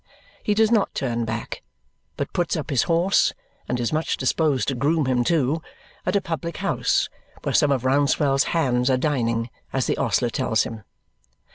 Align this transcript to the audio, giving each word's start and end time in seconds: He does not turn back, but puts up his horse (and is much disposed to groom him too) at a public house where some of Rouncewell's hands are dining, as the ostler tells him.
He 0.41 0.55
does 0.55 0.71
not 0.71 0.95
turn 0.95 1.25
back, 1.25 1.61
but 2.17 2.33
puts 2.33 2.55
up 2.57 2.71
his 2.71 2.81
horse 2.89 3.33
(and 3.69 3.79
is 3.79 3.93
much 3.93 4.17
disposed 4.17 4.69
to 4.69 4.73
groom 4.73 5.05
him 5.05 5.23
too) 5.23 5.61
at 6.07 6.15
a 6.15 6.21
public 6.21 6.57
house 6.57 7.07
where 7.43 7.53
some 7.53 7.71
of 7.71 7.85
Rouncewell's 7.85 8.45
hands 8.45 8.89
are 8.89 8.97
dining, 8.97 9.51
as 9.71 9.85
the 9.85 9.97
ostler 9.97 10.31
tells 10.31 10.63
him. 10.63 10.81